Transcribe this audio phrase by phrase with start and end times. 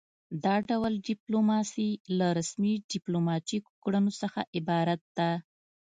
[0.43, 1.89] دا ډول ډیپلوماسي
[2.19, 5.29] له رسمي ډیپلوماتیکو کړنو څخه عبارت ده